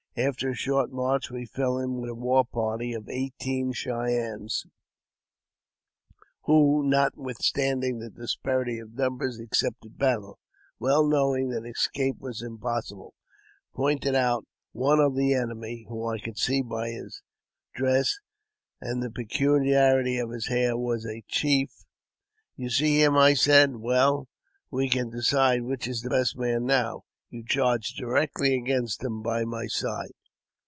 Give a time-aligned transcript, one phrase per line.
[0.17, 4.65] After a short march we fell in with a war party of eighteen Cheyennes,
[6.41, 10.37] who, nothwithstanding the disparity of number accepted battle,
[10.79, 13.13] well knowing that escape was impossible,
[13.73, 17.23] pointed out one of the enemy (who I could see by his
[17.73, 18.03] dre
[18.81, 21.85] and the peculiarity of his hair was a chief)."
[22.57, 23.15] You see him?
[23.15, 24.27] I said." Well,
[24.69, 27.05] we can decide which is the best man now.
[27.33, 30.11] You charge directly against him by my side."